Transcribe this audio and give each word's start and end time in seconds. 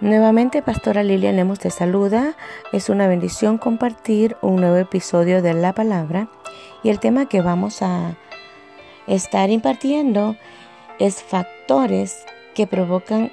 Nuevamente, 0.00 0.62
Pastora 0.62 1.02
Lilian 1.02 1.36
Lemos 1.36 1.58
te 1.58 1.70
saluda. 1.70 2.34
Es 2.72 2.88
una 2.88 3.06
bendición 3.06 3.58
compartir 3.58 4.34
un 4.40 4.56
nuevo 4.56 4.76
episodio 4.76 5.42
de 5.42 5.52
la 5.52 5.74
palabra. 5.74 6.28
Y 6.82 6.88
el 6.88 6.98
tema 6.98 7.26
que 7.26 7.42
vamos 7.42 7.82
a 7.82 8.16
estar 9.06 9.50
impartiendo 9.50 10.36
es 10.98 11.22
factores 11.22 12.24
que 12.54 12.66
provocan 12.66 13.30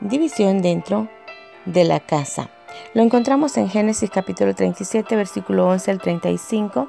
división 0.00 0.62
dentro 0.62 1.08
de 1.66 1.84
la 1.84 2.00
casa. 2.00 2.48
Lo 2.94 3.02
encontramos 3.02 3.58
en 3.58 3.68
Génesis 3.68 4.08
capítulo 4.08 4.54
37, 4.54 5.14
versículo 5.16 5.68
11 5.68 5.90
al 5.90 6.00
35. 6.00 6.88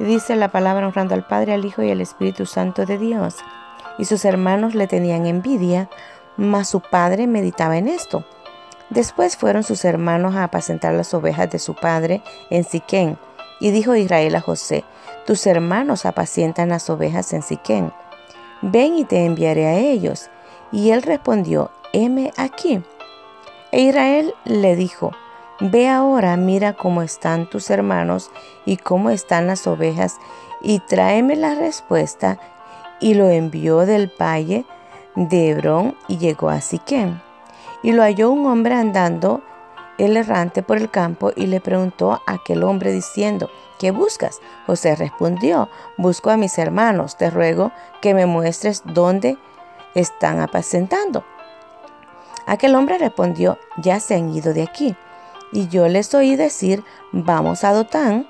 Y 0.00 0.04
dice 0.04 0.34
la 0.34 0.48
palabra 0.48 0.88
honrando 0.88 1.14
al 1.14 1.24
Padre, 1.24 1.52
al 1.52 1.64
Hijo 1.64 1.84
y 1.84 1.92
al 1.92 2.00
Espíritu 2.00 2.46
Santo 2.46 2.84
de 2.84 2.98
Dios. 2.98 3.36
Y 3.96 4.06
sus 4.06 4.24
hermanos 4.24 4.74
le 4.74 4.88
tenían 4.88 5.26
envidia 5.26 5.88
mas 6.36 6.68
su 6.68 6.80
padre 6.80 7.26
meditaba 7.26 7.76
en 7.76 7.88
esto. 7.88 8.24
Después 8.90 9.36
fueron 9.36 9.62
sus 9.62 9.84
hermanos 9.84 10.34
a 10.34 10.44
apacentar 10.44 10.94
las 10.94 11.14
ovejas 11.14 11.50
de 11.50 11.58
su 11.58 11.74
padre 11.74 12.22
en 12.50 12.64
Siquén. 12.64 13.18
Y 13.60 13.70
dijo 13.70 13.94
Israel 13.94 14.34
a 14.34 14.40
José, 14.40 14.84
tus 15.26 15.46
hermanos 15.46 16.04
apacientan 16.04 16.68
las 16.68 16.90
ovejas 16.90 17.32
en 17.32 17.42
Siquén. 17.42 17.92
Ven 18.60 18.98
y 18.98 19.04
te 19.04 19.24
enviaré 19.24 19.66
a 19.66 19.74
ellos. 19.74 20.30
Y 20.72 20.90
él 20.90 21.02
respondió, 21.02 21.70
heme 21.92 22.32
aquí. 22.36 22.82
E 23.70 23.80
Israel 23.80 24.34
le 24.44 24.76
dijo, 24.76 25.12
Ve 25.60 25.88
ahora, 25.88 26.36
mira 26.36 26.72
cómo 26.72 27.02
están 27.02 27.48
tus 27.48 27.70
hermanos 27.70 28.32
y 28.66 28.78
cómo 28.78 29.10
están 29.10 29.46
las 29.46 29.66
ovejas, 29.68 30.16
y 30.60 30.80
tráeme 30.80 31.36
la 31.36 31.54
respuesta. 31.54 32.38
Y 33.00 33.14
lo 33.14 33.28
envió 33.28 33.86
del 33.86 34.10
valle 34.20 34.64
de 35.14 35.50
Hebrón 35.50 35.96
y 36.08 36.18
llegó 36.18 36.48
a 36.48 36.60
Siquem. 36.60 37.20
Y 37.82 37.92
lo 37.92 38.02
halló 38.02 38.30
un 38.30 38.46
hombre 38.46 38.74
andando 38.74 39.42
el 39.98 40.16
errante 40.16 40.62
por 40.62 40.78
el 40.78 40.90
campo 40.90 41.32
y 41.34 41.46
le 41.46 41.60
preguntó 41.60 42.12
a 42.12 42.22
aquel 42.26 42.62
hombre 42.64 42.92
diciendo, 42.92 43.50
¿qué 43.78 43.90
buscas? 43.90 44.40
José 44.66 44.96
respondió, 44.96 45.68
busco 45.96 46.30
a 46.30 46.36
mis 46.36 46.58
hermanos, 46.58 47.16
te 47.16 47.30
ruego 47.30 47.72
que 48.00 48.14
me 48.14 48.26
muestres 48.26 48.82
dónde 48.84 49.36
están 49.94 50.40
apacentando. 50.40 51.24
Aquel 52.46 52.74
hombre 52.74 52.98
respondió, 52.98 53.58
ya 53.76 54.00
se 54.00 54.14
han 54.14 54.30
ido 54.34 54.52
de 54.52 54.62
aquí. 54.62 54.96
Y 55.52 55.68
yo 55.68 55.86
les 55.88 56.12
oí 56.14 56.34
decir, 56.34 56.82
vamos 57.12 57.62
a 57.62 57.72
Dotán. 57.72 58.26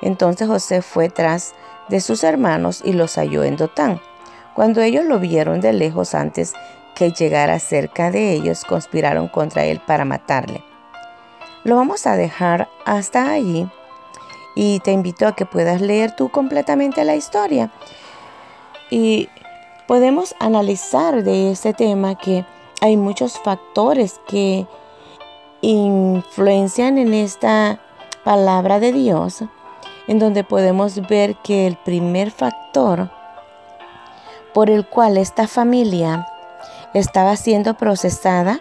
Entonces 0.00 0.48
José 0.48 0.82
fue 0.82 1.08
tras 1.08 1.54
de 1.88 2.00
sus 2.00 2.24
hermanos 2.24 2.80
y 2.84 2.94
los 2.94 3.16
halló 3.16 3.44
en 3.44 3.56
Dotán. 3.56 4.00
Cuando 4.54 4.80
ellos 4.80 5.04
lo 5.04 5.18
vieron 5.18 5.60
de 5.60 5.72
lejos 5.72 6.14
antes 6.14 6.54
que 6.94 7.10
llegara 7.10 7.58
cerca 7.58 8.10
de 8.10 8.32
ellos, 8.32 8.64
conspiraron 8.64 9.28
contra 9.28 9.64
él 9.64 9.80
para 9.84 10.04
matarle. 10.04 10.62
Lo 11.64 11.76
vamos 11.76 12.06
a 12.06 12.16
dejar 12.16 12.68
hasta 12.84 13.32
allí 13.32 13.68
y 14.54 14.78
te 14.80 14.92
invito 14.92 15.26
a 15.26 15.34
que 15.34 15.46
puedas 15.46 15.80
leer 15.80 16.14
tú 16.14 16.28
completamente 16.28 17.04
la 17.04 17.16
historia. 17.16 17.70
Y 18.90 19.28
podemos 19.88 20.36
analizar 20.38 21.24
de 21.24 21.50
este 21.50 21.74
tema 21.74 22.16
que 22.16 22.44
hay 22.80 22.96
muchos 22.96 23.38
factores 23.40 24.20
que 24.28 24.66
influencian 25.62 26.98
en 26.98 27.14
esta 27.14 27.80
palabra 28.22 28.78
de 28.78 28.92
Dios, 28.92 29.42
en 30.06 30.18
donde 30.18 30.44
podemos 30.44 31.00
ver 31.08 31.36
que 31.36 31.66
el 31.66 31.76
primer 31.76 32.30
factor 32.30 33.10
por 34.54 34.70
el 34.70 34.86
cual 34.86 35.18
esta 35.18 35.46
familia 35.46 36.26
estaba 36.94 37.36
siendo 37.36 37.74
procesada 37.74 38.60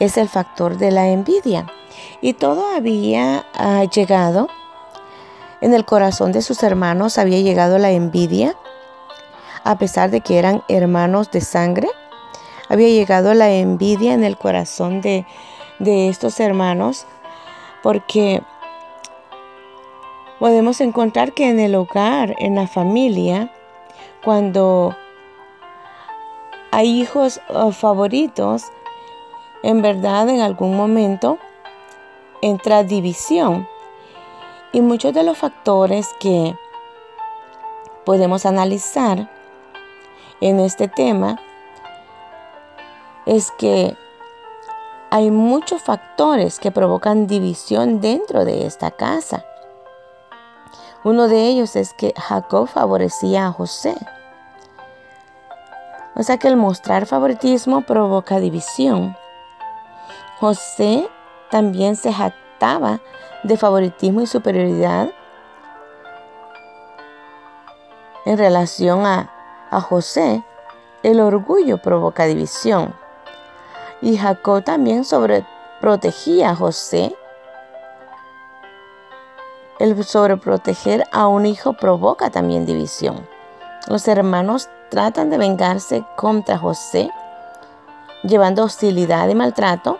es 0.00 0.18
el 0.18 0.28
factor 0.28 0.76
de 0.76 0.90
la 0.90 1.08
envidia. 1.08 1.66
Y 2.20 2.34
todo 2.34 2.66
había 2.74 3.46
ah, 3.54 3.84
llegado, 3.84 4.48
en 5.60 5.74
el 5.74 5.84
corazón 5.84 6.32
de 6.32 6.42
sus 6.42 6.62
hermanos 6.64 7.18
había 7.18 7.40
llegado 7.40 7.78
la 7.78 7.92
envidia, 7.92 8.56
a 9.62 9.78
pesar 9.78 10.10
de 10.10 10.20
que 10.20 10.38
eran 10.38 10.64
hermanos 10.68 11.30
de 11.30 11.40
sangre. 11.40 11.88
Había 12.68 12.88
llegado 12.88 13.32
la 13.34 13.50
envidia 13.50 14.12
en 14.14 14.24
el 14.24 14.36
corazón 14.36 15.00
de, 15.00 15.24
de 15.78 16.08
estos 16.08 16.40
hermanos, 16.40 17.06
porque 17.82 18.42
podemos 20.40 20.80
encontrar 20.80 21.32
que 21.32 21.48
en 21.48 21.60
el 21.60 21.76
hogar, 21.76 22.34
en 22.38 22.56
la 22.56 22.66
familia, 22.66 23.52
cuando 24.24 24.96
hay 26.72 27.02
hijos 27.02 27.40
uh, 27.50 27.70
favoritos, 27.70 28.64
en 29.62 29.82
verdad 29.82 30.28
en 30.30 30.40
algún 30.40 30.74
momento 30.74 31.38
entra 32.40 32.82
división. 32.82 33.68
Y 34.72 34.80
muchos 34.80 35.12
de 35.12 35.22
los 35.22 35.36
factores 35.36 36.08
que 36.18 36.56
podemos 38.06 38.46
analizar 38.46 39.30
en 40.40 40.60
este 40.60 40.88
tema 40.88 41.38
es 43.26 43.50
que 43.52 43.94
hay 45.10 45.30
muchos 45.30 45.82
factores 45.82 46.58
que 46.58 46.70
provocan 46.70 47.26
división 47.26 48.00
dentro 48.00 48.46
de 48.46 48.66
esta 48.66 48.90
casa. 48.90 49.44
Uno 51.04 51.28
de 51.28 51.48
ellos 51.48 51.76
es 51.76 51.92
que 51.92 52.14
Jacob 52.16 52.66
favorecía 52.66 53.48
a 53.48 53.52
José. 53.52 53.94
O 56.14 56.22
sea 56.22 56.36
que 56.36 56.48
el 56.48 56.56
mostrar 56.56 57.06
favoritismo 57.06 57.82
provoca 57.82 58.38
división. 58.38 59.16
José 60.38 61.08
también 61.50 61.96
se 61.96 62.12
jactaba 62.12 63.00
de 63.42 63.56
favoritismo 63.56 64.20
y 64.20 64.26
superioridad 64.26 65.10
en 68.24 68.38
relación 68.38 69.06
a, 69.06 69.30
a 69.70 69.80
José. 69.80 70.44
El 71.02 71.20
orgullo 71.20 71.78
provoca 71.78 72.26
división. 72.26 72.94
Y 74.00 74.16
Jacob 74.16 74.62
también 74.64 75.04
sobreprotegía 75.04 76.50
a 76.50 76.56
José. 76.56 77.16
El 79.78 80.04
sobreproteger 80.04 81.04
a 81.10 81.26
un 81.26 81.46
hijo 81.46 81.72
provoca 81.72 82.30
también 82.30 82.66
división. 82.66 83.26
Los 83.88 84.06
hermanos 84.06 84.68
tratan 84.92 85.30
de 85.30 85.38
vengarse 85.38 86.04
contra 86.16 86.58
José, 86.58 87.10
llevando 88.24 88.62
hostilidad 88.62 89.26
y 89.30 89.34
maltrato, 89.34 89.98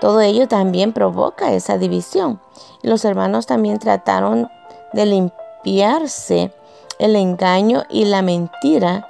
todo 0.00 0.20
ello 0.20 0.46
también 0.46 0.92
provoca 0.92 1.50
esa 1.50 1.76
división. 1.76 2.40
Los 2.82 3.04
hermanos 3.04 3.46
también 3.46 3.80
trataron 3.80 4.48
de 4.92 5.06
limpiarse 5.06 6.52
el 7.00 7.16
engaño 7.16 7.82
y 7.90 8.04
la 8.04 8.22
mentira. 8.22 9.08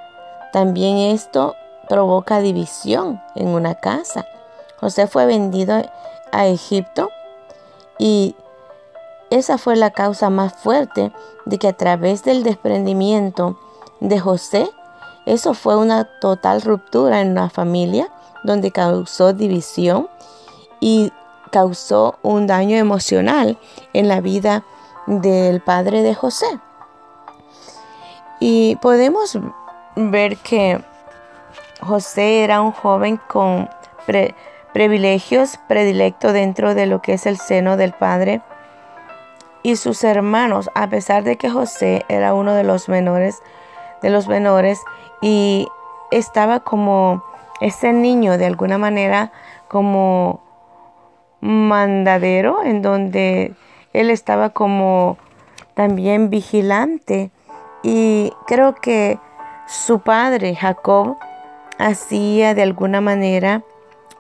También 0.54 0.96
esto 0.96 1.56
provoca 1.90 2.40
división 2.40 3.20
en 3.34 3.48
una 3.48 3.74
casa. 3.74 4.24
José 4.80 5.08
fue 5.08 5.26
vendido 5.26 5.82
a 6.32 6.46
Egipto 6.46 7.10
y 7.98 8.34
esa 9.28 9.58
fue 9.58 9.76
la 9.76 9.90
causa 9.90 10.30
más 10.30 10.54
fuerte 10.54 11.12
de 11.44 11.58
que 11.58 11.68
a 11.68 11.76
través 11.76 12.24
del 12.24 12.44
desprendimiento 12.44 13.58
de 14.00 14.18
José 14.18 14.70
eso 15.26 15.54
fue 15.54 15.76
una 15.76 16.04
total 16.04 16.62
ruptura 16.62 17.20
en 17.20 17.34
la 17.34 17.50
familia 17.50 18.09
donde 18.44 18.70
causó 18.70 19.32
división 19.32 20.09
y 20.81 21.12
causó 21.50 22.19
un 22.22 22.47
daño 22.47 22.76
emocional 22.76 23.59
en 23.92 24.09
la 24.09 24.20
vida 24.20 24.64
del 25.06 25.60
padre 25.60 26.03
de 26.03 26.14
José. 26.14 26.47
Y 28.38 28.76
podemos 28.76 29.38
ver 29.97 30.37
que 30.37 30.82
José 31.81 32.44
era 32.44 32.60
un 32.60 32.72
joven 32.72 33.20
con 33.28 33.69
privilegios 34.73 35.58
predilecto 35.69 36.32
dentro 36.32 36.75
de 36.75 36.87
lo 36.87 37.02
que 37.02 37.14
es 37.14 37.26
el 37.26 37.38
seno 37.38 37.76
del 37.76 37.93
padre 37.93 38.43
y 39.62 39.76
sus 39.76 40.05
hermanos, 40.05 40.70
a 40.75 40.88
pesar 40.88 41.25
de 41.25 41.37
que 41.37 41.50
José 41.50 42.05
era 42.08 42.34
uno 42.34 42.55
de 42.55 42.62
los 42.62 42.88
menores 42.88 43.43
de 44.06 44.12
los 44.12 44.29
menores 44.29 44.85
y 45.20 45.67
estaba 46.12 46.61
como 46.61 47.25
ese 47.61 47.93
niño 47.93 48.38
de 48.38 48.47
alguna 48.47 48.79
manera 48.79 49.32
como 49.67 50.41
mandadero 51.41 52.62
en 52.62 52.82
donde 52.82 53.53
él 53.93 54.11
estaba 54.11 54.50
como 54.50 55.19
también 55.75 56.31
vigilante 56.31 57.32
y 57.82 58.32
creo 58.47 58.76
que 58.76 59.19
su 59.67 59.99
padre 59.99 60.55
Jacob 60.55 61.17
hacía 61.76 62.55
de 62.55 62.62
alguna 62.62 63.00
manera 63.00 63.64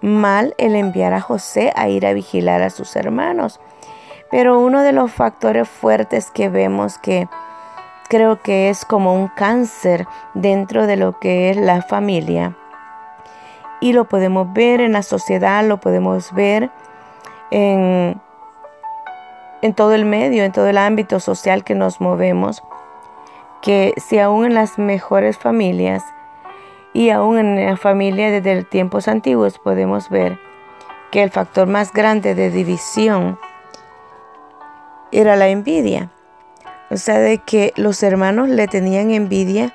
mal 0.00 0.52
el 0.58 0.74
enviar 0.74 1.12
a 1.12 1.20
José 1.20 1.72
a 1.76 1.88
ir 1.88 2.06
a 2.06 2.12
vigilar 2.12 2.62
a 2.62 2.70
sus 2.70 2.96
hermanos. 2.96 3.60
Pero 4.32 4.58
uno 4.58 4.82
de 4.82 4.90
los 4.90 5.12
factores 5.12 5.68
fuertes 5.68 6.32
que 6.32 6.48
vemos 6.48 6.98
que 6.98 7.28
creo 8.08 8.42
que 8.42 8.68
es 8.68 8.84
como 8.84 9.14
un 9.14 9.28
cáncer 9.28 10.06
dentro 10.34 10.86
de 10.86 10.96
lo 10.96 11.18
que 11.18 11.50
es 11.50 11.56
la 11.56 11.82
familia. 11.82 12.56
Y 13.80 13.92
lo 13.92 14.06
podemos 14.06 14.52
ver 14.52 14.80
en 14.80 14.92
la 14.92 15.02
sociedad, 15.02 15.64
lo 15.64 15.78
podemos 15.78 16.32
ver 16.32 16.70
en, 17.50 18.20
en 19.62 19.74
todo 19.74 19.92
el 19.92 20.04
medio, 20.04 20.44
en 20.44 20.52
todo 20.52 20.68
el 20.68 20.78
ámbito 20.78 21.20
social 21.20 21.64
que 21.64 21.74
nos 21.74 22.00
movemos, 22.00 22.62
que 23.62 23.92
si 23.96 24.18
aún 24.18 24.46
en 24.46 24.54
las 24.54 24.78
mejores 24.78 25.38
familias 25.38 26.02
y 26.92 27.10
aún 27.10 27.38
en 27.38 27.66
la 27.66 27.76
familia 27.76 28.30
desde 28.30 28.64
tiempos 28.64 29.08
antiguos 29.08 29.58
podemos 29.58 30.08
ver 30.08 30.38
que 31.10 31.22
el 31.22 31.30
factor 31.30 31.66
más 31.66 31.92
grande 31.92 32.34
de 32.34 32.50
división 32.50 33.38
era 35.12 35.36
la 35.36 35.48
envidia. 35.48 36.10
O 36.90 36.96
sea, 36.96 37.18
de 37.18 37.38
que 37.38 37.72
los 37.76 38.02
hermanos 38.02 38.48
le 38.48 38.68
tenían 38.68 39.10
envidia, 39.10 39.74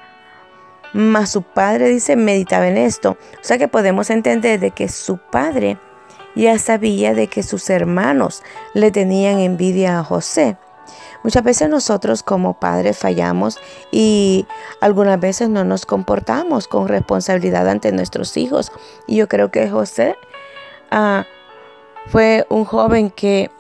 mas 0.94 1.30
su 1.30 1.42
padre 1.42 1.90
dice, 1.90 2.16
meditaba 2.16 2.68
en 2.68 2.78
esto. 2.78 3.18
O 3.34 3.44
sea 3.44 3.58
que 3.58 3.68
podemos 3.68 4.10
entender 4.10 4.60
de 4.60 4.72
que 4.72 4.88
su 4.88 5.18
padre 5.18 5.78
ya 6.36 6.58
sabía 6.60 7.14
de 7.14 7.28
que 7.28 7.44
sus 7.44 7.70
hermanos 7.70 8.44
le 8.74 8.92
tenían 8.92 9.40
envidia 9.40 10.00
a 10.00 10.04
José. 10.04 10.58
Muchas 11.24 11.44
veces 11.44 11.70
nosotros 11.70 12.24
como 12.24 12.60
padres 12.60 12.98
fallamos 12.98 13.60
y 13.92 14.48
algunas 14.80 15.20
veces 15.20 15.50
no 15.50 15.64
nos 15.64 15.86
comportamos 15.86 16.68
con 16.68 16.88
responsabilidad 16.88 17.70
ante 17.70 17.92
nuestros 17.92 18.36
hijos. 18.38 18.72
Y 19.08 19.18
yo 19.18 19.28
creo 19.28 19.52
que 19.52 19.70
José 19.70 20.16
ah, 20.90 21.26
fue 22.08 22.46
un 22.50 22.66
joven 22.66 23.12
que 23.12 23.52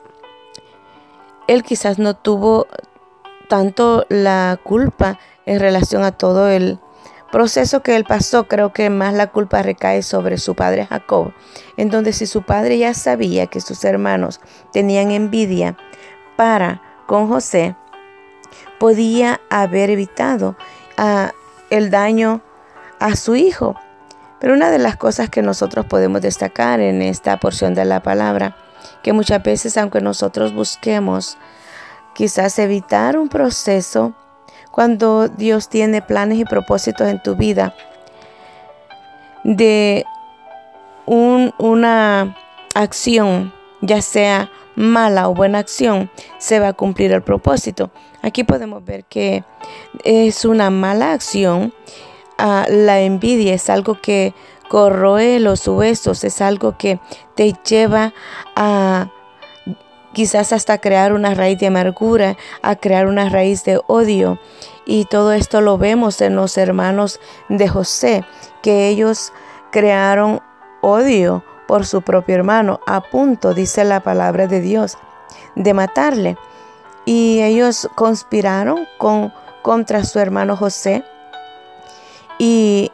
él 1.48 1.64
quizás 1.64 2.00
no 2.00 2.16
tuvo 2.16 2.68
tanto 3.52 4.06
la 4.08 4.58
culpa 4.64 5.20
en 5.46 5.60
relación 5.60 6.06
a 6.06 6.14
todo 6.14 6.48
el 6.48 6.80
proceso 7.34 7.84
que 7.84 7.98
él 7.98 8.06
pasó, 8.06 8.48
creo 8.48 8.72
que 8.72 8.90
más 8.90 9.14
la 9.14 9.28
culpa 9.28 9.62
recae 9.62 10.04
sobre 10.04 10.38
su 10.38 10.56
padre 10.56 10.86
Jacob, 10.86 11.34
en 11.76 11.90
donde 11.90 12.14
si 12.14 12.28
su 12.28 12.44
padre 12.44 12.78
ya 12.78 12.94
sabía 12.94 13.48
que 13.48 13.60
sus 13.60 13.84
hermanos 13.84 14.40
tenían 14.72 15.12
envidia 15.12 15.76
para 16.38 16.82
con 17.08 17.28
José, 17.28 17.76
podía 18.80 19.42
haber 19.50 19.90
evitado 19.90 20.56
ah, 20.98 21.34
el 21.70 21.92
daño 21.92 22.42
a 23.02 23.18
su 23.18 23.36
hijo. 23.36 23.76
Pero 24.40 24.54
una 24.54 24.72
de 24.72 24.80
las 24.80 24.96
cosas 24.96 25.30
que 25.30 25.42
nosotros 25.42 25.86
podemos 25.88 26.22
destacar 26.22 26.80
en 26.80 27.02
esta 27.02 27.38
porción 27.38 27.74
de 27.74 27.84
la 27.84 28.02
palabra, 28.02 28.56
que 29.04 29.12
muchas 29.12 29.44
veces 29.44 29.76
aunque 29.76 30.00
nosotros 30.00 30.54
busquemos 30.54 31.38
quizás 32.14 32.60
evitar 32.60 33.18
un 33.18 33.30
proceso 33.30 34.14
cuando 34.72 35.28
Dios 35.28 35.70
tiene 35.70 36.02
planes 36.02 36.40
y 36.40 36.46
propósitos 36.46 37.08
en 37.08 37.22
tu 37.22 37.36
vida 37.36 37.76
de 39.44 40.06
una 41.06 42.38
acción, 42.74 43.54
ya 43.82 44.02
sea 44.02 44.50
mala 44.76 45.28
o 45.28 45.34
buena 45.34 45.60
acción, 45.60 46.10
se 46.38 46.60
va 46.60 46.70
a 46.70 46.74
cumplir 46.74 47.12
el 47.12 47.22
propósito. 47.22 47.92
Aquí 48.22 48.44
podemos 48.44 48.84
ver 48.86 49.04
que 49.06 49.44
es 50.04 50.46
una 50.46 50.70
mala 50.70 51.12
acción. 51.12 51.74
Ah, 52.38 52.66
la 52.70 53.02
envidia 53.02 53.54
es 53.54 53.70
algo 53.70 54.00
que 54.00 54.34
corroe 54.70 55.40
los 55.40 55.68
huesos, 55.68 56.24
es 56.24 56.42
algo 56.42 56.78
que 56.78 57.00
te 57.36 57.54
lleva 57.68 58.14
a 58.56 59.12
quizás 60.14 60.54
hasta 60.54 60.80
crear 60.80 61.14
una 61.14 61.34
raíz 61.34 61.60
de 61.60 61.68
amargura, 61.68 62.38
a 62.62 62.76
crear 62.76 63.08
una 63.08 63.30
raíz 63.30 63.64
de 63.64 63.82
odio. 63.88 64.40
Y 64.86 65.06
todo 65.06 65.34
esto 65.34 65.62
lo 65.62 65.78
vemos 65.78 66.22
en 66.22 66.36
los 66.36 66.58
hermanos 66.58 67.20
de 67.50 67.68
José, 67.68 68.26
que 68.62 68.88
ellos 68.88 69.32
crearon 69.72 70.42
odio 70.82 71.44
por 71.68 71.86
su 71.86 72.02
propio 72.02 72.36
hermano, 72.36 72.82
a 72.86 73.02
punto, 73.02 73.54
dice 73.54 73.84
la 73.86 74.02
palabra 74.02 74.48
de 74.48 74.60
Dios, 74.60 74.98
de 75.56 75.74
matarle. 75.74 76.38
Y 77.06 77.42
ellos 77.42 77.90
conspiraron 77.96 78.88
con, 78.98 79.34
contra 79.62 80.04
su 80.04 80.20
hermano 80.20 80.58
José 80.58 81.04
y 82.38 82.92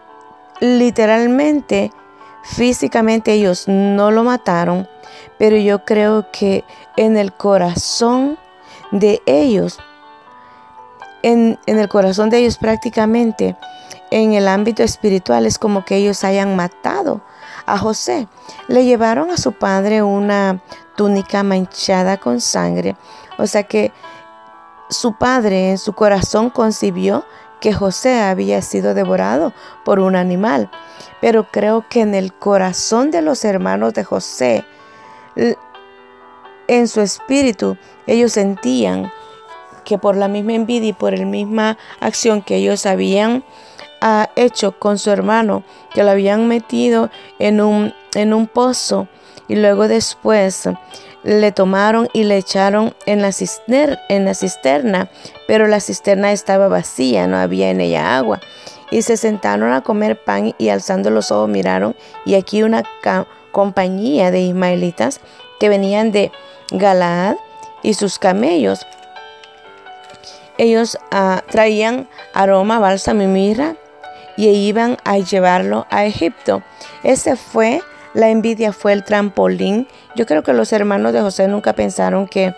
literalmente, 0.59 1.91
físicamente 2.43 3.33
ellos 3.33 3.67
no 3.67 4.11
lo 4.11 4.23
mataron, 4.23 4.87
pero 5.37 5.57
yo 5.57 5.85
creo 5.85 6.31
que 6.31 6.63
en 6.95 7.17
el 7.17 7.33
corazón 7.33 8.37
de 8.91 9.21
ellos, 9.25 9.79
en, 11.23 11.59
el 11.65 11.87
corazón 11.89 12.29
de 12.29 12.39
ellos 12.39 12.57
prácticamente, 12.57 13.55
en 14.11 14.33
el 14.33 14.47
ámbito 14.47 14.83
espiritual, 14.83 15.45
es 15.45 15.59
como 15.59 15.83
que 15.83 15.97
ellos 15.97 16.23
hayan 16.23 16.55
matado 16.55 17.21
a 17.65 17.77
José. 17.77 18.27
Le 18.67 18.85
llevaron 18.85 19.31
a 19.31 19.37
su 19.37 19.51
padre 19.51 20.01
una 20.01 20.61
túnica 20.95 21.43
manchada 21.43 22.17
con 22.17 22.39
sangre. 22.39 22.95
O 23.37 23.45
sea 23.45 23.63
que 23.63 23.91
su 24.89 25.17
padre 25.17 25.71
en 25.71 25.77
su 25.77 25.93
corazón 25.93 26.49
concibió 26.49 27.25
que 27.59 27.73
José 27.73 28.19
había 28.19 28.61
sido 28.61 28.93
devorado 28.93 29.53
por 29.83 29.99
un 29.99 30.15
animal. 30.15 30.69
Pero 31.21 31.45
creo 31.51 31.85
que 31.89 32.01
en 32.01 32.13
el 32.13 32.33
corazón 32.33 33.11
de 33.11 33.21
los 33.21 33.43
hermanos 33.43 33.93
de 33.93 34.03
José, 34.03 34.65
en 36.67 36.87
su 36.87 37.01
espíritu, 37.01 37.77
ellos 38.05 38.33
sentían 38.33 39.11
que 39.83 39.97
por 39.97 40.17
la 40.17 40.27
misma 40.27 40.53
envidia 40.53 40.89
y 40.89 40.93
por 40.93 41.17
la 41.17 41.25
misma 41.25 41.77
acción 42.01 42.41
que 42.41 42.57
ellos 42.57 42.85
habían 42.85 43.43
ah, 44.01 44.29
hecho 44.35 44.77
con 44.77 44.97
su 44.97 45.11
hermano, 45.11 45.63
que 45.93 46.03
lo 46.03 46.11
habían 46.11 46.47
metido 46.47 47.09
en 47.39 47.61
un, 47.61 47.93
en 48.13 48.33
un 48.33 48.47
pozo 48.47 49.07
y 49.47 49.55
luego 49.55 49.87
después 49.87 50.69
le 51.23 51.51
tomaron 51.51 52.07
y 52.13 52.23
le 52.23 52.37
echaron 52.37 52.93
en 53.05 53.21
la, 53.21 53.31
en 54.09 54.25
la 54.25 54.33
cisterna, 54.33 55.09
pero 55.47 55.67
la 55.67 55.79
cisterna 55.79 56.31
estaba 56.31 56.67
vacía, 56.67 57.27
no 57.27 57.37
había 57.37 57.69
en 57.69 57.81
ella 57.81 58.17
agua. 58.17 58.39
Y 58.89 59.01
se 59.01 59.17
sentaron 59.17 59.73
a 59.73 59.81
comer 59.81 60.23
pan 60.23 60.55
y 60.57 60.69
alzando 60.69 61.09
los 61.09 61.31
ojos 61.31 61.49
miraron 61.49 61.95
y 62.25 62.35
aquí 62.35 62.63
una 62.63 62.83
compañía 63.51 64.31
de 64.31 64.41
ismaelitas 64.41 65.19
que 65.59 65.67
venían 65.67 66.11
de 66.11 66.31
Galaad 66.71 67.35
y 67.83 67.95
sus 67.95 68.19
camellos. 68.19 68.85
Ellos 70.57 70.97
ah, 71.11 71.43
traían 71.49 72.07
aroma, 72.33 72.79
bálsamo 72.79 73.23
y 73.23 73.27
mirra 73.27 73.75
y 74.37 74.47
iban 74.47 74.97
a 75.03 75.17
llevarlo 75.17 75.85
a 75.89 76.05
Egipto. 76.05 76.63
Ese 77.03 77.35
fue, 77.35 77.81
la 78.17 78.29
envidia 78.29 78.73
fue 78.73 78.93
el 78.93 79.03
trampolín. 79.03 79.87
Yo 80.15 80.25
creo 80.25 80.41
que 80.41 80.51
los 80.51 80.73
hermanos 80.73 81.13
de 81.13 81.21
José 81.21 81.47
nunca 81.47 81.73
pensaron 81.73 82.27
que, 82.27 82.55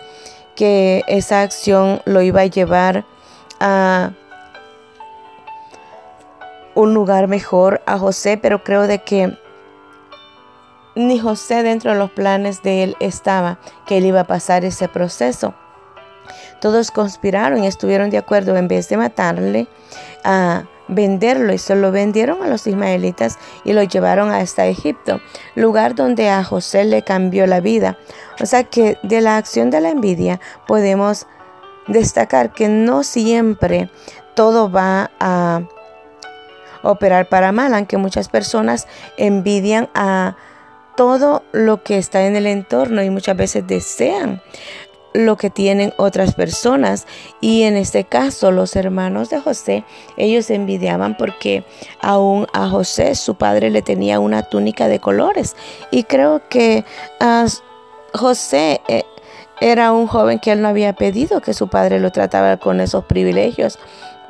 que 0.55 1.03
esa 1.07 1.41
acción 1.41 2.01
lo 2.05 2.21
iba 2.21 2.41
a 2.41 2.45
llevar 2.45 3.03
a 3.59 4.11
un 6.75 6.93
lugar 6.93 7.27
mejor 7.27 7.81
a 7.85 7.97
José, 7.97 8.37
pero 8.37 8.63
creo 8.63 8.87
de 8.87 8.99
que 8.99 9.37
ni 10.95 11.19
José 11.19 11.61
dentro 11.61 11.91
de 11.91 11.97
los 11.97 12.11
planes 12.11 12.63
de 12.63 12.83
él 12.83 12.95
estaba 13.01 13.59
que 13.85 13.97
él 13.97 14.05
iba 14.05 14.21
a 14.21 14.27
pasar 14.27 14.63
ese 14.63 14.87
proceso. 14.87 15.55
Todos 16.61 16.89
conspiraron 16.89 17.65
y 17.65 17.67
estuvieron 17.67 18.09
de 18.11 18.17
acuerdo 18.17 18.55
en 18.55 18.69
vez 18.69 18.87
de 18.87 18.95
matarle 18.95 19.67
a 20.23 20.63
venderlo 20.89 21.53
y 21.53 21.57
se 21.57 21.75
lo 21.75 21.91
vendieron 21.91 22.43
a 22.43 22.47
los 22.47 22.67
ismaelitas 22.67 23.37
y 23.63 23.73
lo 23.73 23.83
llevaron 23.83 24.31
hasta 24.31 24.67
Egipto, 24.67 25.21
lugar 25.55 25.95
donde 25.95 26.29
a 26.29 26.43
José 26.43 26.83
le 26.83 27.03
cambió 27.03 27.47
la 27.47 27.61
vida. 27.61 27.97
O 28.41 28.45
sea 28.45 28.63
que 28.65 28.97
de 29.03 29.21
la 29.21 29.37
acción 29.37 29.69
de 29.69 29.81
la 29.81 29.89
envidia 29.89 30.39
podemos 30.67 31.27
destacar 31.87 32.51
que 32.51 32.67
no 32.67 33.03
siempre 33.03 33.89
todo 34.35 34.69
va 34.71 35.11
a 35.19 35.61
operar 36.83 37.27
para 37.29 37.51
mal, 37.51 37.73
aunque 37.73 37.97
muchas 37.97 38.29
personas 38.29 38.87
envidian 39.17 39.89
a 39.93 40.35
todo 40.95 41.43
lo 41.51 41.83
que 41.83 41.97
está 41.97 42.25
en 42.25 42.35
el 42.35 42.45
entorno 42.47 43.01
y 43.03 43.09
muchas 43.09 43.35
veces 43.37 43.65
desean 43.65 44.41
lo 45.13 45.37
que 45.37 45.49
tienen 45.49 45.93
otras 45.97 46.35
personas. 46.35 47.07
Y 47.41 47.63
en 47.63 47.77
este 47.77 48.03
caso, 48.03 48.51
los 48.51 48.75
hermanos 48.75 49.29
de 49.29 49.39
José, 49.39 49.83
ellos 50.17 50.49
envidiaban 50.49 51.17
porque 51.17 51.63
aún 52.01 52.47
a 52.53 52.69
José, 52.69 53.15
su 53.15 53.35
padre, 53.35 53.69
le 53.69 53.81
tenía 53.81 54.19
una 54.19 54.43
túnica 54.43 54.87
de 54.87 54.99
colores. 54.99 55.55
Y 55.91 56.03
creo 56.03 56.41
que 56.49 56.85
a 57.19 57.45
José 58.13 58.81
eh, 58.87 59.03
era 59.61 59.91
un 59.91 60.07
joven 60.07 60.39
que 60.39 60.51
él 60.51 60.61
no 60.61 60.67
había 60.67 60.93
pedido 60.93 61.41
que 61.41 61.53
su 61.53 61.67
padre 61.67 61.99
lo 61.99 62.11
tratara 62.11 62.57
con 62.57 62.79
esos 62.79 63.05
privilegios 63.05 63.77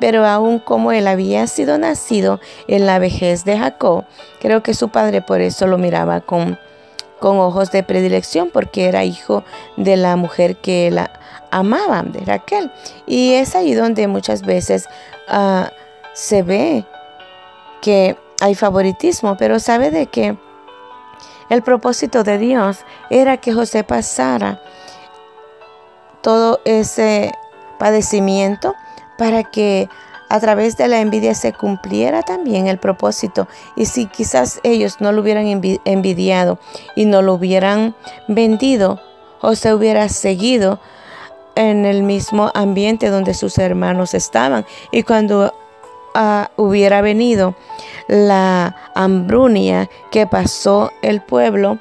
pero 0.00 0.26
aún 0.26 0.58
como 0.58 0.92
él 0.92 1.06
había 1.06 1.46
sido 1.46 1.78
nacido 1.78 2.40
en 2.66 2.86
la 2.86 2.98
vejez 2.98 3.44
de 3.44 3.58
Jacob, 3.58 4.04
creo 4.40 4.62
que 4.62 4.74
su 4.74 4.88
padre 4.88 5.20
por 5.20 5.42
eso 5.42 5.66
lo 5.66 5.78
miraba 5.78 6.22
con, 6.22 6.58
con 7.20 7.38
ojos 7.38 7.70
de 7.70 7.82
predilección, 7.82 8.50
porque 8.50 8.86
era 8.86 9.04
hijo 9.04 9.44
de 9.76 9.96
la 9.96 10.16
mujer 10.16 10.56
que 10.56 10.88
él 10.88 10.98
amaba, 11.50 12.02
de 12.02 12.20
Raquel. 12.20 12.72
Y 13.06 13.34
es 13.34 13.54
ahí 13.54 13.74
donde 13.74 14.06
muchas 14.08 14.42
veces 14.42 14.88
ah, 15.28 15.70
se 16.14 16.42
ve 16.42 16.84
que 17.80 18.16
hay 18.40 18.54
favoritismo, 18.54 19.36
pero 19.36 19.58
sabe 19.60 19.90
de 19.90 20.06
que 20.06 20.36
El 21.50 21.62
propósito 21.62 22.22
de 22.22 22.38
Dios 22.38 22.84
era 23.10 23.38
que 23.38 23.52
José 23.52 23.82
pasara 23.82 24.62
todo 26.22 26.60
ese 26.64 27.32
padecimiento 27.80 28.76
para 29.18 29.42
que 29.42 29.88
a 30.30 30.38
través 30.38 30.76
de 30.76 30.86
la 30.86 31.00
envidia 31.00 31.34
se 31.34 31.52
cumpliera 31.52 32.22
también 32.22 32.68
el 32.68 32.78
propósito. 32.78 33.48
Y 33.74 33.86
si 33.86 34.06
quizás 34.06 34.60
ellos 34.62 35.00
no 35.00 35.10
lo 35.10 35.22
hubieran 35.22 35.46
envidiado 35.84 36.58
y 36.94 37.04
no 37.04 37.20
lo 37.20 37.34
hubieran 37.34 37.96
vendido, 38.28 39.00
José 39.40 39.74
hubiera 39.74 40.08
seguido 40.08 40.78
en 41.56 41.84
el 41.84 42.04
mismo 42.04 42.52
ambiente 42.54 43.08
donde 43.08 43.34
sus 43.34 43.58
hermanos 43.58 44.14
estaban. 44.14 44.64
Y 44.92 45.02
cuando 45.02 45.52
ah, 46.14 46.50
hubiera 46.56 47.02
venido 47.02 47.56
la 48.06 48.76
hambrunia 48.94 49.90
que 50.12 50.28
pasó 50.28 50.92
el 51.02 51.22
pueblo, 51.22 51.78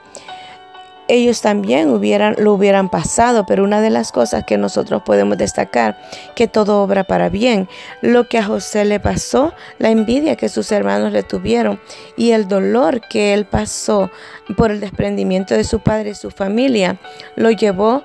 ellos 1.09 1.41
también 1.41 1.89
hubieran, 1.89 2.35
lo 2.37 2.53
hubieran 2.53 2.87
pasado, 2.89 3.45
pero 3.45 3.63
una 3.63 3.81
de 3.81 3.89
las 3.89 4.11
cosas 4.11 4.43
que 4.45 4.57
nosotros 4.57 5.01
podemos 5.03 5.37
destacar, 5.37 5.99
que 6.35 6.47
todo 6.47 6.81
obra 6.81 7.03
para 7.03 7.29
bien, 7.29 7.67
lo 8.01 8.29
que 8.29 8.37
a 8.37 8.43
José 8.43 8.85
le 8.85 8.99
pasó, 8.99 9.53
la 9.79 9.89
envidia 9.89 10.35
que 10.35 10.49
sus 10.49 10.71
hermanos 10.71 11.11
le 11.11 11.23
tuvieron 11.23 11.79
y 12.15 12.31
el 12.31 12.47
dolor 12.47 13.01
que 13.09 13.33
él 13.33 13.45
pasó 13.45 14.11
por 14.55 14.71
el 14.71 14.79
desprendimiento 14.79 15.55
de 15.55 15.63
su 15.63 15.79
padre 15.79 16.11
y 16.11 16.15
su 16.15 16.29
familia, 16.29 16.97
lo 17.35 17.49
llevó 17.49 18.03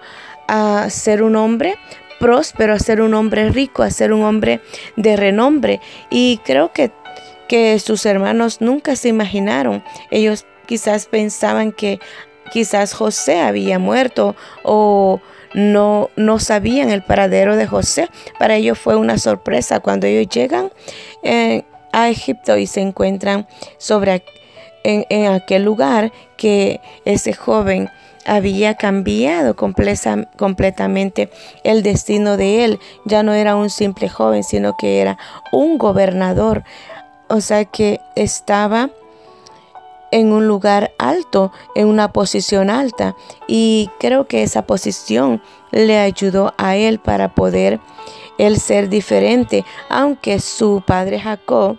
a 0.49 0.88
ser 0.88 1.23
un 1.23 1.37
hombre 1.37 1.76
próspero, 2.18 2.73
a 2.73 2.78
ser 2.78 3.02
un 3.02 3.12
hombre 3.12 3.50
rico, 3.50 3.82
a 3.82 3.90
ser 3.90 4.14
un 4.14 4.23
hombre 4.23 4.62
de 4.96 5.16
renombre. 5.16 5.80
Y 6.08 6.40
creo 6.42 6.73
que, 6.73 6.90
que 7.49 7.78
sus 7.78 8.06
hermanos 8.06 8.62
nunca 8.62 8.96
se 8.96 9.08
imaginaron, 9.08 9.84
ellos 10.11 10.46
quizás 10.66 11.04
pensaban 11.04 11.73
que 11.73 12.00
quizás 12.52 12.94
José 12.94 13.40
había 13.40 13.78
muerto 13.78 14.36
o 14.62 15.20
no, 15.54 16.10
no 16.16 16.38
sabían 16.38 16.90
el 16.90 17.02
paradero 17.02 17.56
de 17.56 17.66
José. 17.66 18.08
Para 18.38 18.56
ellos 18.56 18.78
fue 18.78 18.96
una 18.96 19.18
sorpresa 19.18 19.80
cuando 19.80 20.06
ellos 20.06 20.28
llegan 20.28 20.70
eh, 21.22 21.64
a 21.92 22.08
Egipto 22.08 22.56
y 22.56 22.66
se 22.66 22.80
encuentran 22.80 23.46
sobre 23.78 24.24
en, 24.82 25.06
en, 25.08 25.32
aquel 25.32 25.64
lugar 25.64 26.12
que 26.36 26.80
ese 27.04 27.32
joven 27.32 27.88
había 28.26 28.74
cambiado 28.74 29.54
completamente 29.56 31.30
el 31.62 31.82
destino 31.82 32.36
de 32.36 32.64
él. 32.64 32.80
Ya 33.04 33.22
no 33.22 33.32
era 33.32 33.56
un 33.56 33.70
simple 33.70 34.08
joven, 34.08 34.42
sino 34.42 34.76
que 34.76 35.00
era 35.00 35.18
un 35.52 35.78
gobernador. 35.78 36.64
O 37.28 37.40
sea 37.40 37.64
que 37.64 38.00
estaba 38.16 38.90
en 40.14 40.33
un 40.33 40.47
lugar 40.47 40.94
alto, 40.97 41.50
en 41.75 41.88
una 41.88 42.12
posición 42.12 42.71
alta. 42.71 43.16
Y 43.49 43.90
creo 43.99 44.28
que 44.28 44.44
esa 44.44 44.64
posición 44.64 45.42
le 45.73 45.99
ayudó 45.99 46.54
a 46.56 46.76
él 46.76 47.00
para 47.00 47.35
poder 47.35 47.80
él 48.38 48.61
ser 48.61 48.88
diferente, 48.88 49.64
aunque 49.88 50.38
su 50.38 50.85
padre 50.87 51.18
Jacob 51.18 51.78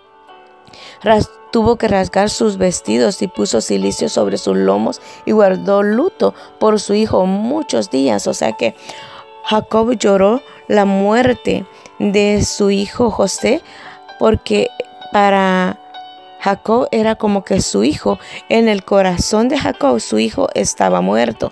tuvo 1.52 1.78
que 1.78 1.88
rasgar 1.88 2.30
sus 2.30 2.58
vestidos 2.58 3.22
y 3.22 3.30
puso 3.30 3.62
silicio 3.62 4.10
sobre 4.10 4.38
sus 4.38 4.58
lomos 4.58 5.00
y 5.26 5.32
guardó 5.32 5.82
luto 5.82 6.34
por 6.60 6.82
su 6.82 6.94
hijo 6.94 7.26
muchos 7.26 7.90
días. 7.90 8.28
O 8.28 8.34
sea 8.34 8.52
que 8.52 8.76
Jacob 9.46 9.94
lloró 9.94 10.42
la 10.68 10.84
muerte 10.84 11.66
de 12.00 12.44
su 12.44 12.70
hijo 12.70 13.12
José 13.12 13.62
porque 14.20 14.68
para 15.14 15.80
Jacob 16.46 16.88
era 16.92 17.16
como 17.16 17.44
que 17.44 17.60
su 17.60 17.84
hijo, 17.84 18.20
en 18.50 18.68
el 18.68 18.86
corazón 18.86 19.50
de 19.50 19.58
Jacob 19.58 20.00
su 20.00 20.20
hijo 20.20 20.48
estaba 20.54 21.02
muerto. 21.02 21.52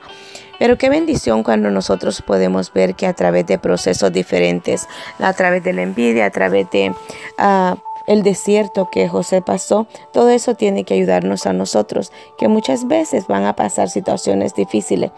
Pero 0.60 0.78
qué 0.78 0.88
bendición 0.88 1.42
cuando 1.42 1.72
nosotros 1.72 2.22
podemos 2.22 2.72
ver 2.72 2.94
que 2.94 3.08
a 3.08 3.14
través 3.14 3.48
de 3.48 3.58
procesos 3.58 4.14
diferentes, 4.14 4.88
a 5.18 5.34
través 5.34 5.64
de 5.64 5.74
la 5.74 5.82
envidia, 5.82 6.28
a 6.28 6.30
través 6.30 6.70
de 6.70 6.94
ah, 7.40 7.76
el 8.06 8.22
desierto 8.22 8.88
que 8.92 9.10
José 9.10 9.42
pasó, 9.42 9.88
todo 10.12 10.30
eso 10.30 10.54
tiene 10.54 10.84
que 10.84 10.94
ayudarnos 10.94 11.48
a 11.48 11.54
nosotros, 11.54 12.12
que 12.38 12.48
muchas 12.48 12.88
veces 12.88 13.26
van 13.26 13.46
a 13.46 13.56
pasar 13.56 13.90
situaciones 13.90 14.54
difíciles, 14.54 15.10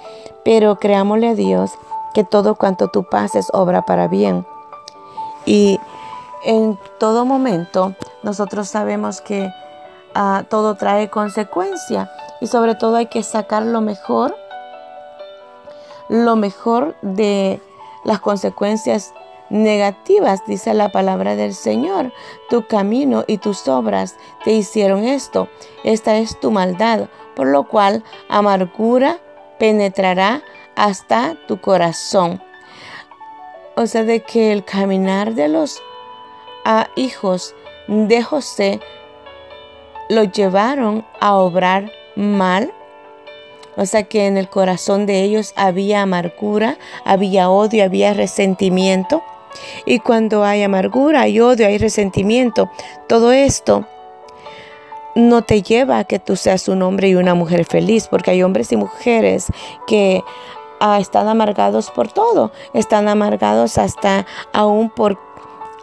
pero 0.45 0.77
creámosle 0.77 1.27
a 1.27 1.35
Dios 1.35 1.71
que 2.13 2.23
todo 2.23 2.55
cuanto 2.55 2.87
tú 2.87 3.03
pases 3.03 3.49
obra 3.51 3.81
para 3.81 4.07
bien. 4.07 4.45
Y 5.45 5.81
en 6.45 6.79
todo 6.97 7.25
momento 7.25 7.93
nosotros 8.23 8.69
sabemos 8.69 9.19
que 9.19 9.51
todo 10.49 10.75
trae 10.75 11.09
consecuencia 11.09 12.09
y 12.41 12.47
sobre 12.47 12.75
todo 12.75 12.95
hay 12.95 13.07
que 13.07 13.23
sacar 13.23 13.63
lo 13.63 13.81
mejor, 13.81 14.35
lo 16.09 16.35
mejor 16.35 16.95
de 17.01 17.61
las 18.03 18.19
consecuencias 18.19 19.13
negativas, 19.49 20.45
dice 20.45 20.73
la 20.73 20.89
palabra 20.89 21.35
del 21.35 21.53
Señor. 21.53 22.11
Tu 22.49 22.65
camino 22.65 23.23
y 23.27 23.37
tus 23.37 23.67
obras 23.67 24.15
te 24.43 24.51
hicieron 24.51 25.03
esto. 25.03 25.49
Esta 25.83 26.17
es 26.17 26.39
tu 26.39 26.51
maldad, 26.51 27.09
por 27.35 27.47
lo 27.47 27.67
cual 27.67 28.03
amargura 28.29 29.19
penetrará 29.59 30.41
hasta 30.75 31.35
tu 31.47 31.59
corazón. 31.59 32.41
O 33.75 33.87
sea, 33.87 34.03
de 34.03 34.21
que 34.21 34.51
el 34.51 34.63
caminar 34.63 35.33
de 35.33 35.47
los 35.47 35.81
hijos 36.95 37.53
de 37.87 38.23
José 38.23 38.79
los 40.09 40.31
llevaron 40.31 41.05
a 41.19 41.35
obrar 41.35 41.91
mal. 42.15 42.71
O 43.77 43.85
sea 43.85 44.03
que 44.03 44.27
en 44.27 44.37
el 44.37 44.49
corazón 44.49 45.05
de 45.05 45.23
ellos 45.23 45.53
había 45.57 46.01
amargura, 46.01 46.77
había 47.03 47.49
odio, 47.49 47.83
había 47.83 48.13
resentimiento. 48.13 49.21
Y 49.85 49.99
cuando 49.99 50.43
hay 50.43 50.63
amargura, 50.63 51.21
hay 51.21 51.39
odio, 51.39 51.67
hay 51.67 51.77
resentimiento, 51.77 52.69
todo 53.07 53.31
esto 53.31 53.85
no 55.15 55.43
te 55.43 55.61
lleva 55.61 55.99
a 55.99 56.03
que 56.03 56.19
tú 56.19 56.35
seas 56.35 56.67
un 56.67 56.81
hombre 56.81 57.07
y 57.07 57.15
una 57.15 57.33
mujer 57.33 57.65
feliz, 57.65 58.07
porque 58.07 58.31
hay 58.31 58.43
hombres 58.43 58.71
y 58.73 58.75
mujeres 58.75 59.47
que 59.87 60.21
ah, 60.81 60.99
están 60.99 61.29
amargados 61.29 61.89
por 61.89 62.11
todo, 62.11 62.51
están 62.73 63.07
amargados 63.07 63.77
hasta 63.77 64.25
aún 64.51 64.89
por 64.89 65.17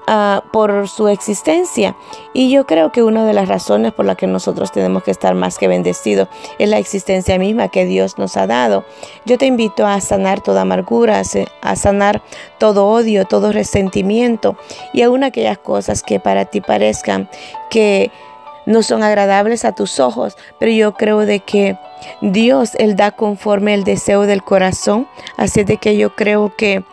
Ah, 0.09 0.43
por 0.53 0.89
su 0.89 1.07
existencia. 1.07 1.95
Y 2.35 2.51
yo 2.51 2.67
creo 2.67 2.91
que 2.91 3.05
una 3.05 3.25
de 3.25 3.33
las 3.33 3.47
razones 3.47 3.93
por 3.93 4.05
las 4.05 4.17
que 4.17 4.27
nosotros 4.27 4.73
tenemos 4.73 5.05
que 5.05 5.13
estar 5.13 5.37
más 5.37 5.59
que 5.59 5.69
bendecidos 5.69 6.29
es 6.59 6.69
la 6.69 6.79
existencia 6.79 7.39
misma 7.39 7.69
que 7.69 7.85
Dios 7.85 8.19
nos 8.19 8.37
ha 8.37 8.49
dado. 8.49 8.85
Yo 9.27 9.39
te 9.39 9.47
invito 9.47 9.87
a 9.87 10.01
sanar 10.01 10.41
toda 10.41 10.63
amargura, 10.63 11.23
a 11.61 11.77
sanar 11.77 12.21
todo 12.59 12.89
odio, 12.89 13.27
todo 13.27 13.53
resentimiento 13.53 14.57
y 14.93 15.03
aún 15.03 15.23
aquellas 15.23 15.59
cosas 15.59 16.03
que 16.03 16.19
para 16.19 16.47
ti 16.47 16.61
parezcan 16.61 17.29
que 17.71 18.11
no 18.67 18.83
son 18.83 19.05
agradables 19.05 19.65
a 19.65 19.73
tus 19.73 20.01
ojos, 20.01 20.37
pero 20.59 20.73
yo 20.73 20.95
creo 20.95 21.21
de 21.21 21.41
que 21.41 21.79
Dios, 22.21 22.75
Él 22.75 22.97
da 22.97 23.13
conforme 23.13 23.75
el 23.75 23.85
deseo 23.85 24.23
del 24.23 24.43
corazón. 24.43 25.07
Así 25.37 25.63
de 25.63 25.77
que 25.77 25.97
yo 25.97 26.15
creo 26.17 26.53
que 26.57 26.85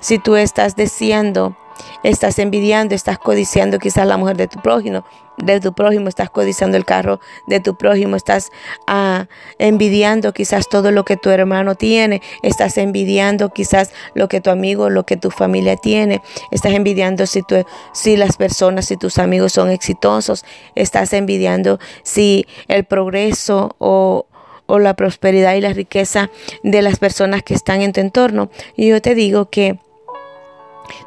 si 0.00 0.18
tú 0.18 0.36
estás 0.36 0.76
deseando 0.76 1.56
estás 2.02 2.38
envidiando, 2.38 2.94
estás 2.94 3.18
codiciando 3.18 3.78
quizás 3.78 4.06
la 4.06 4.16
mujer 4.16 4.36
de 4.36 4.48
tu 4.48 4.60
prójimo, 4.60 5.04
de 5.36 5.60
tu 5.60 5.72
prójimo, 5.72 6.08
estás 6.08 6.30
codiciando 6.30 6.76
el 6.76 6.84
carro 6.84 7.20
de 7.46 7.60
tu 7.60 7.76
prójimo, 7.76 8.16
estás 8.16 8.50
ah, 8.86 9.26
envidiando 9.58 10.32
quizás 10.32 10.68
todo 10.68 10.90
lo 10.90 11.04
que 11.04 11.16
tu 11.16 11.30
hermano 11.30 11.74
tiene, 11.74 12.22
estás 12.42 12.78
envidiando 12.78 13.50
quizás 13.50 13.92
lo 14.14 14.28
que 14.28 14.40
tu 14.40 14.50
amigo, 14.50 14.90
lo 14.90 15.04
que 15.04 15.16
tu 15.16 15.30
familia 15.30 15.76
tiene, 15.76 16.22
estás 16.50 16.72
envidiando 16.72 17.26
si, 17.26 17.42
tu, 17.42 17.64
si 17.92 18.16
las 18.16 18.36
personas, 18.36 18.86
si 18.86 18.96
tus 18.96 19.18
amigos 19.18 19.52
son 19.52 19.70
exitosos, 19.70 20.44
estás 20.74 21.12
envidiando 21.12 21.78
si 22.02 22.46
el 22.68 22.84
progreso 22.84 23.74
o, 23.78 24.26
o 24.66 24.78
la 24.78 24.94
prosperidad 24.94 25.54
y 25.54 25.60
la 25.60 25.72
riqueza 25.72 26.30
de 26.62 26.82
las 26.82 26.98
personas 26.98 27.42
que 27.42 27.54
están 27.54 27.82
en 27.82 27.92
tu 27.92 28.00
entorno. 28.00 28.50
Y 28.76 28.88
yo 28.88 29.00
te 29.02 29.14
digo 29.14 29.50
que 29.50 29.78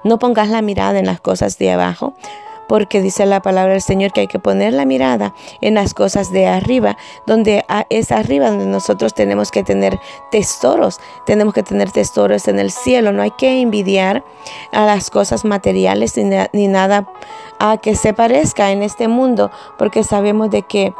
no 0.03 0.19
pongas 0.19 0.49
la 0.49 0.61
mirada 0.61 0.99
en 0.99 1.05
las 1.05 1.19
cosas 1.19 1.57
de 1.57 1.71
abajo, 1.71 2.13
porque 2.67 3.01
dice 3.01 3.25
la 3.25 3.41
palabra 3.41 3.73
del 3.73 3.81
Señor 3.81 4.11
que 4.11 4.21
hay 4.21 4.27
que 4.27 4.39
poner 4.39 4.73
la 4.73 4.85
mirada 4.85 5.33
en 5.61 5.75
las 5.75 5.93
cosas 5.93 6.31
de 6.31 6.47
arriba, 6.47 6.97
donde 7.25 7.65
es 7.89 8.11
arriba 8.11 8.49
donde 8.49 8.65
nosotros 8.65 9.13
tenemos 9.13 9.51
que 9.51 9.63
tener 9.63 9.99
tesoros, 10.31 10.99
tenemos 11.25 11.53
que 11.53 11.63
tener 11.63 11.91
tesoros 11.91 12.47
en 12.47 12.59
el 12.59 12.71
cielo, 12.71 13.11
no 13.11 13.21
hay 13.21 13.31
que 13.31 13.61
envidiar 13.61 14.23
a 14.71 14.85
las 14.85 15.09
cosas 15.09 15.45
materiales 15.45 16.15
ni, 16.17 16.67
nada 16.67 17.07
a 17.59 17.77
que 17.77 17.95
se 17.95 18.13
parezca 18.13 18.71
en 18.71 18.81
este 18.81 19.07
mundo, 19.07 19.51
porque 19.77 20.03
sabemos 20.03 20.49
de 20.49 20.63
que 20.63 20.93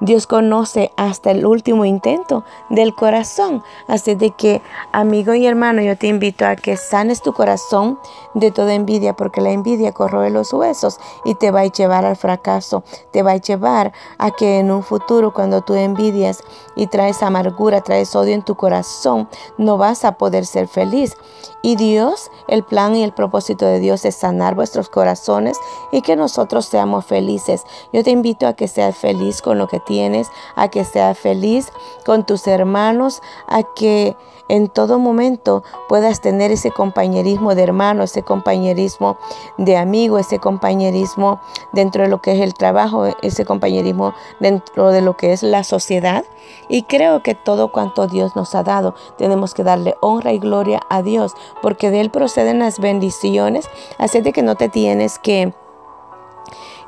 Dios 0.00 0.26
conoce 0.26 0.92
hasta 0.96 1.30
el 1.30 1.46
último 1.46 1.84
intento 1.84 2.44
del 2.68 2.94
corazón. 2.94 3.62
Así 3.88 4.14
de 4.14 4.30
que, 4.30 4.60
amigo 4.92 5.34
y 5.34 5.46
hermano, 5.46 5.80
yo 5.80 5.96
te 5.96 6.06
invito 6.06 6.46
a 6.46 6.56
que 6.56 6.76
sanes 6.76 7.22
tu 7.22 7.32
corazón 7.32 7.98
de 8.34 8.50
toda 8.50 8.74
envidia, 8.74 9.14
porque 9.14 9.40
la 9.40 9.50
envidia 9.50 9.92
corroe 9.92 10.30
los 10.30 10.52
huesos 10.52 10.98
y 11.24 11.34
te 11.34 11.50
va 11.50 11.60
a 11.60 11.66
llevar 11.66 12.04
al 12.04 12.16
fracaso. 12.16 12.84
Te 13.10 13.22
va 13.22 13.32
a 13.32 13.36
llevar 13.36 13.92
a 14.18 14.30
que 14.30 14.58
en 14.58 14.70
un 14.70 14.82
futuro, 14.82 15.32
cuando 15.32 15.62
tú 15.62 15.74
envidias 15.74 16.42
y 16.74 16.88
traes 16.88 17.22
amargura, 17.22 17.80
traes 17.80 18.14
odio 18.14 18.34
en 18.34 18.42
tu 18.42 18.54
corazón, 18.54 19.28
no 19.56 19.78
vas 19.78 20.04
a 20.04 20.18
poder 20.18 20.44
ser 20.44 20.68
feliz. 20.68 21.16
Y 21.62 21.74
Dios, 21.74 22.30
el 22.46 22.62
plan 22.62 22.94
y 22.94 23.02
el 23.02 23.12
propósito 23.12 23.64
de 23.64 23.80
Dios 23.80 24.04
es 24.04 24.14
sanar 24.14 24.54
vuestros 24.54 24.88
corazones 24.88 25.58
y 25.90 26.02
que 26.02 26.14
nosotros 26.14 26.66
seamos 26.66 27.06
felices. 27.06 27.64
Yo 27.92 28.04
te 28.04 28.10
invito 28.10 28.46
a 28.46 28.52
que 28.52 28.68
seas 28.68 28.96
feliz 28.96 29.42
con 29.42 29.58
lo 29.58 29.66
que 29.66 29.80
tienes, 29.86 30.30
a 30.54 30.68
que 30.68 30.84
seas 30.84 31.18
feliz 31.18 31.72
con 32.04 32.26
tus 32.26 32.46
hermanos, 32.46 33.22
a 33.48 33.62
que 33.62 34.16
en 34.48 34.68
todo 34.68 34.98
momento 34.98 35.64
puedas 35.88 36.20
tener 36.20 36.52
ese 36.52 36.70
compañerismo 36.70 37.54
de 37.54 37.62
hermano, 37.62 38.04
ese 38.04 38.22
compañerismo 38.22 39.16
de 39.58 39.76
amigo, 39.76 40.18
ese 40.18 40.38
compañerismo 40.38 41.40
dentro 41.72 42.04
de 42.04 42.08
lo 42.08 42.22
que 42.22 42.32
es 42.32 42.40
el 42.40 42.54
trabajo, 42.54 43.06
ese 43.22 43.44
compañerismo 43.44 44.14
dentro 44.38 44.92
de 44.92 45.02
lo 45.02 45.16
que 45.16 45.32
es 45.32 45.42
la 45.42 45.64
sociedad. 45.64 46.24
Y 46.68 46.84
creo 46.84 47.22
que 47.22 47.34
todo 47.34 47.72
cuanto 47.72 48.06
Dios 48.06 48.36
nos 48.36 48.54
ha 48.54 48.62
dado, 48.62 48.94
tenemos 49.18 49.52
que 49.52 49.64
darle 49.64 49.96
honra 50.00 50.32
y 50.32 50.38
gloria 50.38 50.80
a 50.88 51.02
Dios, 51.02 51.34
porque 51.60 51.90
de 51.90 52.00
Él 52.00 52.10
proceden 52.10 52.60
las 52.60 52.78
bendiciones, 52.78 53.68
así 53.98 54.20
de 54.20 54.32
que 54.32 54.42
no 54.42 54.54
te 54.54 54.68
tienes 54.68 55.18
que, 55.18 55.54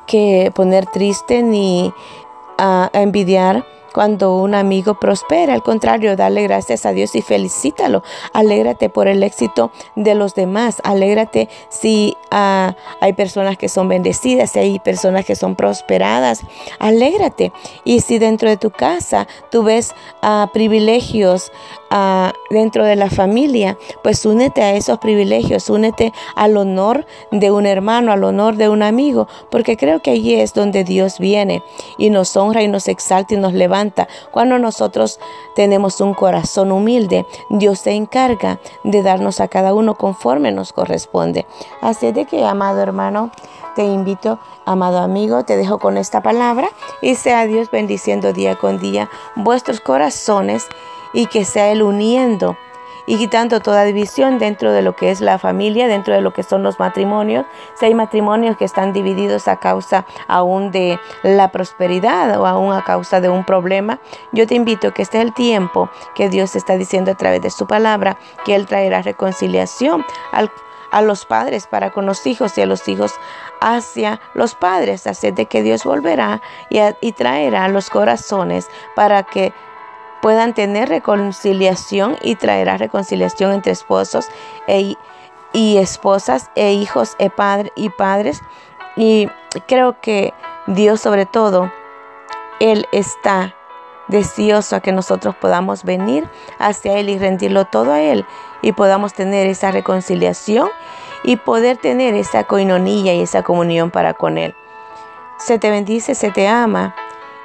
que 0.05 0.51
poner 0.55 0.85
triste 0.85 1.43
ni 1.43 1.93
a 2.59 2.89
envidiar 2.93 3.65
cuando 3.93 4.37
un 4.37 4.55
amigo 4.55 4.99
prospera. 4.99 5.53
Al 5.53 5.63
contrario, 5.63 6.15
dale 6.15 6.43
gracias 6.43 6.85
a 6.85 6.91
Dios 6.91 7.15
y 7.15 7.21
felicítalo. 7.21 8.03
Alégrate 8.33 8.89
por 8.89 9.07
el 9.07 9.23
éxito 9.23 9.71
de 9.95 10.15
los 10.15 10.35
demás. 10.35 10.77
Alégrate 10.83 11.49
si 11.69 12.15
ah, 12.31 12.75
hay 13.01 13.13
personas 13.13 13.57
que 13.57 13.69
son 13.69 13.87
bendecidas, 13.87 14.51
si 14.51 14.59
hay 14.59 14.79
personas 14.79 15.25
que 15.25 15.35
son 15.35 15.55
prosperadas. 15.55 16.41
Alégrate. 16.79 17.51
Y 17.83 18.01
si 18.01 18.19
dentro 18.19 18.49
de 18.49 18.57
tu 18.57 18.71
casa 18.71 19.27
tú 19.51 19.63
ves 19.63 19.93
ah, 20.21 20.49
privilegios 20.53 21.51
dentro 22.49 22.85
de 22.85 22.95
la 22.95 23.09
familia, 23.09 23.77
pues 24.03 24.25
únete 24.25 24.61
a 24.61 24.73
esos 24.73 24.99
privilegios, 24.99 25.69
únete 25.69 26.13
al 26.35 26.57
honor 26.57 27.05
de 27.31 27.51
un 27.51 27.65
hermano, 27.65 28.11
al 28.11 28.23
honor 28.23 28.55
de 28.55 28.69
un 28.69 28.83
amigo, 28.83 29.27
porque 29.49 29.77
creo 29.77 30.01
que 30.01 30.11
allí 30.11 30.35
es 30.35 30.53
donde 30.53 30.83
Dios 30.83 31.19
viene 31.19 31.63
y 31.97 32.09
nos 32.09 32.35
honra 32.37 32.61
y 32.61 32.67
nos 32.67 32.87
exalta 32.87 33.33
y 33.33 33.37
nos 33.37 33.53
levanta 33.53 34.07
cuando 34.31 34.59
nosotros 34.59 35.19
tenemos 35.55 35.99
un 36.01 36.13
corazón 36.13 36.71
humilde, 36.71 37.25
Dios 37.49 37.79
se 37.79 37.91
encarga 37.91 38.59
de 38.83 39.01
darnos 39.01 39.39
a 39.39 39.47
cada 39.47 39.73
uno 39.73 39.95
conforme 39.95 40.51
nos 40.51 40.73
corresponde. 40.73 41.45
Así 41.81 42.11
de 42.11 42.25
que, 42.25 42.45
amado 42.45 42.81
hermano, 42.81 43.31
te 43.75 43.83
invito, 43.83 44.39
amado 44.65 44.99
amigo, 44.99 45.43
te 45.45 45.55
dejo 45.57 45.79
con 45.79 45.97
esta 45.97 46.21
palabra 46.21 46.69
y 47.01 47.15
sea 47.15 47.45
Dios 47.45 47.71
bendiciendo 47.71 48.33
día 48.33 48.57
con 48.57 48.79
día 48.79 49.09
vuestros 49.35 49.79
corazones 49.79 50.67
y 51.13 51.27
que 51.27 51.45
sea 51.45 51.71
Él 51.71 51.81
uniendo 51.81 52.57
y 53.09 53.17
quitando 53.17 53.59
toda 53.59 53.85
división 53.85 54.37
dentro 54.37 54.71
de 54.71 54.83
lo 54.83 54.95
que 54.95 55.09
es 55.09 55.19
la 55.19 55.39
familia, 55.39 55.87
dentro 55.87 56.13
de 56.13 56.21
lo 56.21 56.31
que 56.31 56.43
son 56.43 56.61
los 56.61 56.79
matrimonios. 56.79 57.43
Si 57.73 57.87
hay 57.87 57.95
matrimonios 57.95 58.55
que 58.55 58.65
están 58.65 58.93
divididos 58.93 59.47
a 59.47 59.55
causa 59.55 60.05
aún 60.27 60.69
de 60.69 60.99
la 61.23 61.51
prosperidad 61.51 62.39
o 62.39 62.45
aún 62.45 62.71
a 62.71 62.83
causa 62.83 63.19
de 63.19 63.27
un 63.27 63.45
problema, 63.45 63.99
yo 64.31 64.45
te 64.45 64.53
invito 64.53 64.89
a 64.89 64.93
que 64.93 65.01
este 65.01 65.17
es 65.17 65.23
el 65.23 65.33
tiempo 65.33 65.89
que 66.13 66.29
Dios 66.29 66.55
está 66.55 66.77
diciendo 66.77 67.09
a 67.09 67.15
través 67.15 67.41
de 67.41 67.49
su 67.49 67.65
palabra, 67.65 68.19
que 68.45 68.53
Él 68.53 68.67
traerá 68.67 69.01
reconciliación 69.01 70.05
a 70.91 71.01
los 71.01 71.25
padres 71.25 71.65
para 71.65 71.91
con 71.91 72.05
los 72.05 72.27
hijos 72.27 72.55
y 72.59 72.61
a 72.61 72.67
los 72.67 72.87
hijos 72.87 73.15
hacia 73.59 74.21
los 74.35 74.53
padres, 74.53 75.07
así 75.07 75.31
de 75.31 75.47
que 75.47 75.63
Dios 75.63 75.83
volverá 75.83 76.43
y, 76.69 76.79
y 77.01 77.13
traerá 77.13 77.69
los 77.69 77.89
corazones 77.89 78.69
para 78.95 79.23
que 79.23 79.51
puedan 80.21 80.53
tener 80.53 80.89
reconciliación 80.89 82.17
y 82.21 82.35
traerá 82.35 82.77
reconciliación 82.77 83.53
entre 83.53 83.71
esposos 83.71 84.27
e, 84.67 84.95
y 85.53 85.77
esposas 85.77 86.51
e 86.55 86.73
hijos 86.73 87.15
e 87.19 87.29
padre, 87.29 87.71
y 87.75 87.89
padres. 87.89 88.41
Y 88.95 89.29
creo 89.67 89.99
que 90.01 90.33
Dios 90.67 91.01
sobre 91.01 91.25
todo, 91.25 91.71
Él 92.59 92.87
está 92.91 93.55
deseoso 94.07 94.75
a 94.75 94.79
que 94.81 94.91
nosotros 94.91 95.35
podamos 95.35 95.83
venir 95.83 96.27
hacia 96.57 96.97
Él 96.97 97.09
y 97.09 97.17
rendirlo 97.17 97.65
todo 97.65 97.93
a 97.93 98.01
Él 98.01 98.25
y 98.61 98.71
podamos 98.71 99.13
tener 99.13 99.47
esa 99.47 99.71
reconciliación 99.71 100.69
y 101.23 101.35
poder 101.37 101.77
tener 101.77 102.15
esa 102.15 102.43
coinonía 102.43 103.13
y 103.13 103.21
esa 103.21 103.43
comunión 103.43 103.91
para 103.91 104.13
con 104.13 104.37
Él. 104.37 104.55
Se 105.37 105.59
te 105.59 105.69
bendice, 105.69 106.15
se 106.15 106.31
te 106.31 106.47
ama 106.47 106.95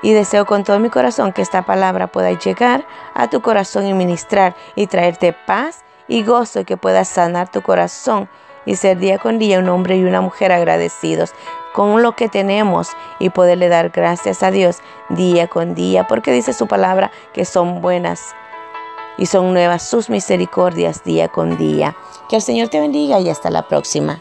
y 0.05 0.13
deseo 0.13 0.45
con 0.45 0.65
todo 0.65 0.79
mi 0.79 0.91
corazón 0.91 1.33
que 1.33 1.41
esta 1.41 1.63
palabra 1.63 2.09
pueda 2.09 2.31
llegar 2.39 2.87
a 3.15 3.31
tu 3.31 3.41
corazón 3.41 3.87
y 3.87 3.95
ministrar 3.95 4.55
y 4.77 4.87
traerte 4.87 5.33
paz 5.33 5.83
y 6.07 6.23
gozo 6.23 6.61
y 6.61 6.65
que 6.67 6.77
puedas 6.77 7.09
sanar 7.09 7.51
tu 7.51 7.63
corazón 7.63 8.29
y 8.67 8.77
ser 8.77 8.99
día 8.99 9.17
con 9.17 9.39
día 9.39 9.59
un 9.59 9.69
hombre 9.71 9.97
y 9.97 10.05
una 10.05 10.21
mujer 10.21 10.53
agradecidos 10.53 11.33
con 11.73 12.03
lo 12.03 12.15
que 12.17 12.29
tenemos 12.29 12.91
y 13.19 13.31
poderle 13.31 13.71
dar 13.71 13.89
gracias 13.89 14.43
a 14.43 14.51
Dios 14.51 14.81
día 15.09 15.49
con 15.49 15.75
día, 15.75 16.07
porque 16.07 16.33
dice 16.33 16.53
su 16.53 16.67
palabra 16.67 17.11
que 17.33 17.47
son 17.47 17.81
buenas 17.81 18.35
y 19.17 19.25
son 19.25 19.55
nuevas 19.55 19.89
sus 19.89 20.11
misericordias 20.11 21.03
día 21.03 21.29
con 21.29 21.57
día. 21.57 21.97
Que 22.29 22.37
el 22.37 22.43
Señor 22.43 22.69
te 22.69 22.79
bendiga 22.79 23.21
y 23.21 23.31
hasta 23.31 23.49
la 23.49 23.67
próxima. 23.69 24.21